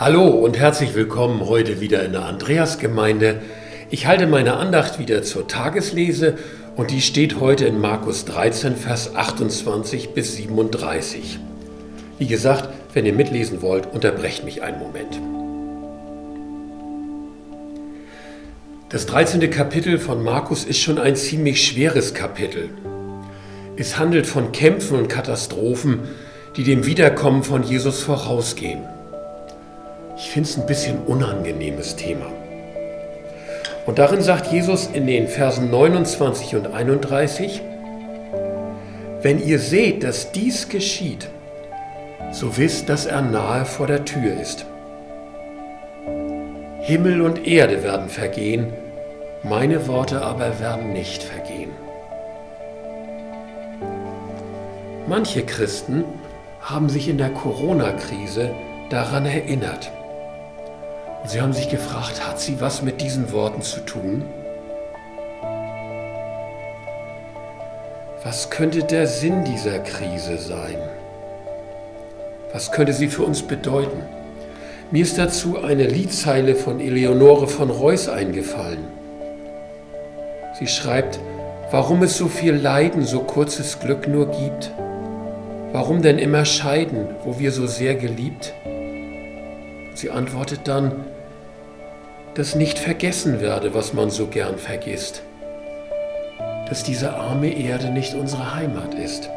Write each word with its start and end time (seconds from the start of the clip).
Hallo 0.00 0.28
und 0.28 0.58
herzlich 0.58 0.94
willkommen 0.94 1.46
heute 1.46 1.82
wieder 1.82 2.02
in 2.02 2.12
der 2.12 2.24
Andreasgemeinde. 2.24 3.42
Ich 3.90 4.06
halte 4.06 4.26
meine 4.26 4.54
Andacht 4.54 4.98
wieder 4.98 5.22
zur 5.22 5.46
Tageslese 5.46 6.38
und 6.74 6.90
die 6.90 7.02
steht 7.02 7.38
heute 7.38 7.66
in 7.66 7.78
Markus 7.78 8.24
13, 8.24 8.76
Vers 8.76 9.14
28 9.14 10.14
bis 10.14 10.36
37. 10.36 11.38
Wie 12.18 12.26
gesagt, 12.26 12.70
wenn 12.94 13.04
ihr 13.04 13.12
mitlesen 13.12 13.60
wollt, 13.60 13.92
unterbrecht 13.92 14.42
mich 14.42 14.62
einen 14.62 14.78
Moment. 14.78 15.20
Das 18.88 19.04
13. 19.04 19.50
Kapitel 19.50 19.98
von 19.98 20.24
Markus 20.24 20.64
ist 20.64 20.78
schon 20.78 20.98
ein 20.98 21.14
ziemlich 21.14 21.62
schweres 21.62 22.14
Kapitel. 22.14 22.70
Es 23.76 23.98
handelt 23.98 24.26
von 24.26 24.50
Kämpfen 24.52 24.96
und 24.96 25.08
Katastrophen, 25.08 26.00
die 26.56 26.64
dem 26.64 26.86
Wiederkommen 26.86 27.42
von 27.42 27.62
Jesus 27.64 28.00
vorausgehen. 28.00 28.80
Ich 30.22 30.28
finde 30.32 30.50
es 30.50 30.58
ein 30.58 30.66
bisschen 30.66 30.98
unangenehmes 31.06 31.96
Thema. 31.96 32.26
Und 33.86 33.98
darin 33.98 34.20
sagt 34.20 34.52
Jesus 34.52 34.86
in 34.92 35.06
den 35.06 35.28
Versen 35.28 35.70
29 35.70 36.56
und 36.56 36.66
31, 36.66 37.62
wenn 39.22 39.42
ihr 39.42 39.58
seht, 39.58 40.04
dass 40.04 40.30
dies 40.30 40.68
geschieht, 40.68 41.30
so 42.32 42.58
wisst, 42.58 42.90
dass 42.90 43.06
er 43.06 43.22
nahe 43.22 43.64
vor 43.64 43.86
der 43.86 44.04
Tür 44.04 44.38
ist. 44.38 44.66
Himmel 46.82 47.22
und 47.22 47.46
Erde 47.46 47.82
werden 47.82 48.10
vergehen, 48.10 48.74
meine 49.42 49.88
Worte 49.88 50.20
aber 50.20 50.60
werden 50.60 50.92
nicht 50.92 51.22
vergehen. 51.22 51.70
Manche 55.08 55.46
Christen 55.46 56.04
haben 56.60 56.90
sich 56.90 57.08
in 57.08 57.16
der 57.16 57.30
Corona-Krise 57.30 58.50
daran 58.90 59.24
erinnert. 59.24 59.90
Und 61.22 61.30
sie 61.30 61.40
haben 61.40 61.52
sich 61.52 61.68
gefragt, 61.68 62.26
hat 62.26 62.40
sie 62.40 62.60
was 62.60 62.82
mit 62.82 63.00
diesen 63.00 63.32
Worten 63.32 63.62
zu 63.62 63.80
tun? 63.80 64.24
Was 68.24 68.50
könnte 68.50 68.84
der 68.84 69.06
Sinn 69.06 69.44
dieser 69.44 69.78
Krise 69.78 70.38
sein? 70.38 70.76
Was 72.52 72.72
könnte 72.72 72.92
sie 72.92 73.08
für 73.08 73.22
uns 73.22 73.42
bedeuten? 73.42 74.02
Mir 74.90 75.02
ist 75.02 75.18
dazu 75.18 75.62
eine 75.62 75.84
Liedzeile 75.84 76.54
von 76.54 76.80
Eleonore 76.80 77.46
von 77.46 77.70
Reuss 77.70 78.08
eingefallen. 78.08 78.88
Sie 80.58 80.66
schreibt, 80.66 81.20
warum 81.70 82.02
es 82.02 82.18
so 82.18 82.26
viel 82.26 82.54
Leiden, 82.54 83.04
so 83.04 83.20
kurzes 83.20 83.78
Glück 83.78 84.08
nur 84.08 84.26
gibt. 84.26 84.72
Warum 85.72 86.02
denn 86.02 86.18
immer 86.18 86.44
scheiden, 86.44 87.06
wo 87.24 87.38
wir 87.38 87.52
so 87.52 87.66
sehr 87.66 87.94
geliebt? 87.94 88.52
Sie 90.00 90.10
antwortet 90.10 90.60
dann, 90.64 91.04
dass 92.32 92.54
nicht 92.54 92.78
vergessen 92.78 93.42
werde, 93.42 93.74
was 93.74 93.92
man 93.92 94.08
so 94.08 94.28
gern 94.28 94.56
vergisst, 94.56 95.20
dass 96.70 96.82
diese 96.82 97.12
arme 97.12 97.52
Erde 97.52 97.90
nicht 97.90 98.14
unsere 98.14 98.54
Heimat 98.54 98.94
ist. 98.94 99.28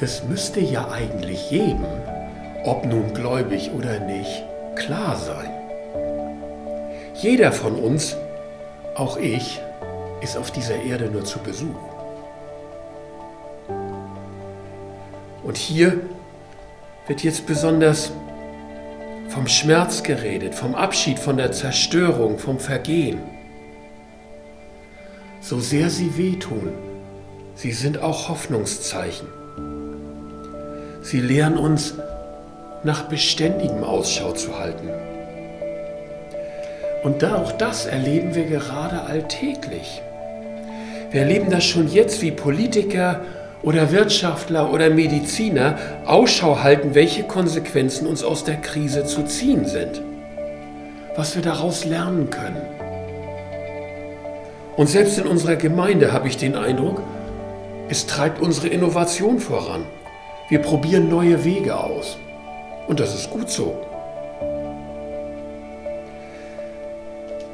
Das 0.00 0.24
müsste 0.24 0.58
ja 0.58 0.90
eigentlich 0.90 1.52
jedem, 1.52 1.86
ob 2.64 2.84
nun 2.84 3.14
gläubig 3.14 3.70
oder 3.70 4.00
nicht, 4.00 4.42
klar 4.74 5.14
sein. 5.14 5.52
Jeder 7.14 7.52
von 7.52 7.76
uns, 7.76 8.16
auch 8.96 9.18
ich, 9.18 9.60
ist 10.20 10.36
auf 10.36 10.50
dieser 10.50 10.82
Erde 10.82 11.04
nur 11.04 11.24
zu 11.24 11.38
Besuch. 11.38 11.78
Und 15.44 15.56
hier 15.56 16.00
wird 17.06 17.22
jetzt 17.22 17.46
besonders 17.46 18.12
vom 19.28 19.46
Schmerz 19.46 20.02
geredet, 20.02 20.54
vom 20.54 20.74
Abschied, 20.74 21.18
von 21.18 21.36
der 21.36 21.52
Zerstörung, 21.52 22.38
vom 22.38 22.58
Vergehen. 22.58 23.18
So 25.40 25.60
sehr 25.60 25.90
sie 25.90 26.16
wehtun, 26.16 26.72
sie 27.54 27.72
sind 27.72 27.98
auch 28.00 28.28
Hoffnungszeichen. 28.28 29.28
Sie 31.02 31.20
lehren 31.20 31.58
uns, 31.58 31.94
nach 32.82 33.04
beständigem 33.08 33.82
Ausschau 33.82 34.32
zu 34.32 34.58
halten. 34.58 34.88
Und 37.02 37.24
auch 37.24 37.52
das 37.52 37.86
erleben 37.86 38.34
wir 38.34 38.44
gerade 38.44 39.02
alltäglich. 39.02 40.02
Wir 41.10 41.22
erleben 41.22 41.50
das 41.50 41.64
schon 41.64 41.88
jetzt, 41.88 42.22
wie 42.22 42.30
Politiker 42.30 43.22
oder 43.64 43.90
Wirtschaftler 43.90 44.72
oder 44.72 44.90
Mediziner 44.90 45.78
Ausschau 46.04 46.62
halten, 46.62 46.94
welche 46.94 47.24
Konsequenzen 47.24 48.06
uns 48.06 48.22
aus 48.22 48.44
der 48.44 48.56
Krise 48.56 49.04
zu 49.04 49.24
ziehen 49.24 49.64
sind, 49.64 50.02
was 51.16 51.34
wir 51.34 51.42
daraus 51.42 51.84
lernen 51.84 52.28
können. 52.30 52.62
Und 54.76 54.88
selbst 54.88 55.18
in 55.18 55.26
unserer 55.26 55.56
Gemeinde 55.56 56.12
habe 56.12 56.28
ich 56.28 56.36
den 56.36 56.56
Eindruck, 56.56 57.00
es 57.88 58.06
treibt 58.06 58.40
unsere 58.40 58.68
Innovation 58.68 59.38
voran. 59.38 59.84
Wir 60.48 60.58
probieren 60.58 61.08
neue 61.08 61.44
Wege 61.44 61.78
aus. 61.78 62.18
Und 62.86 63.00
das 63.00 63.14
ist 63.14 63.30
gut 63.30 63.48
so. 63.50 63.76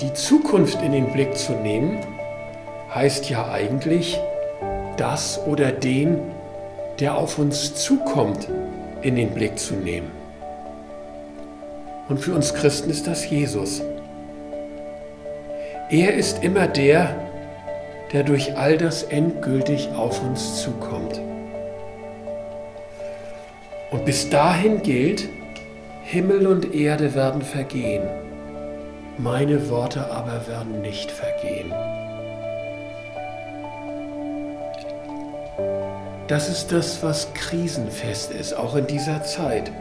Die 0.00 0.12
Zukunft 0.14 0.82
in 0.82 0.92
den 0.92 1.12
Blick 1.12 1.36
zu 1.36 1.52
nehmen, 1.52 1.98
heißt 2.92 3.28
ja 3.30 3.50
eigentlich, 3.52 4.18
das 5.00 5.40
oder 5.46 5.72
den, 5.72 6.18
der 7.00 7.16
auf 7.16 7.38
uns 7.38 7.74
zukommt, 7.74 8.48
in 9.02 9.16
den 9.16 9.30
Blick 9.30 9.58
zu 9.58 9.74
nehmen. 9.74 10.10
Und 12.08 12.18
für 12.18 12.34
uns 12.34 12.52
Christen 12.52 12.90
ist 12.90 13.06
das 13.06 13.28
Jesus. 13.28 13.82
Er 15.90 16.14
ist 16.14 16.44
immer 16.44 16.66
der, 16.66 17.16
der 18.12 18.24
durch 18.24 18.56
all 18.56 18.76
das 18.76 19.04
endgültig 19.04 19.88
auf 19.96 20.22
uns 20.22 20.62
zukommt. 20.62 21.20
Und 23.90 24.04
bis 24.04 24.28
dahin 24.28 24.82
gilt, 24.82 25.28
Himmel 26.02 26.46
und 26.46 26.74
Erde 26.74 27.14
werden 27.14 27.42
vergehen, 27.42 28.02
meine 29.18 29.70
Worte 29.70 30.10
aber 30.10 30.46
werden 30.46 30.80
nicht 30.82 31.10
vergehen. 31.10 31.72
Das 36.30 36.48
ist 36.48 36.70
das, 36.70 37.02
was 37.02 37.34
krisenfest 37.34 38.30
ist, 38.30 38.52
auch 38.52 38.76
in 38.76 38.86
dieser 38.86 39.24
Zeit. 39.24 39.72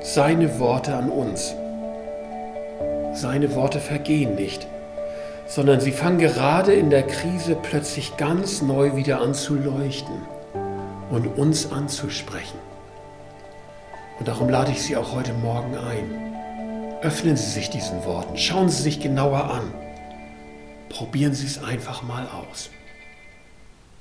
Seine 0.00 0.58
Worte 0.58 0.92
an 0.96 1.08
uns. 1.08 1.54
Seine 3.14 3.54
Worte 3.54 3.78
vergehen 3.78 4.34
nicht, 4.34 4.66
sondern 5.46 5.78
sie 5.78 5.92
fangen 5.92 6.18
gerade 6.18 6.72
in 6.72 6.90
der 6.90 7.04
Krise 7.04 7.54
plötzlich 7.54 8.16
ganz 8.16 8.60
neu 8.60 8.96
wieder 8.96 9.20
an 9.20 9.34
zu 9.34 9.54
leuchten 9.54 10.16
und 11.12 11.28
uns 11.38 11.70
anzusprechen. 11.70 12.58
Und 14.18 14.26
darum 14.26 14.48
lade 14.48 14.72
ich 14.72 14.82
Sie 14.82 14.96
auch 14.96 15.14
heute 15.14 15.32
Morgen 15.32 15.78
ein. 15.78 16.98
Öffnen 17.02 17.36
Sie 17.36 17.50
sich 17.50 17.70
diesen 17.70 18.04
Worten, 18.04 18.36
schauen 18.36 18.68
Sie 18.68 18.82
sich 18.82 18.98
genauer 18.98 19.44
an. 19.44 19.72
Probieren 20.88 21.34
Sie 21.34 21.46
es 21.46 21.62
einfach 21.62 22.02
mal 22.02 22.26
aus. 22.50 22.70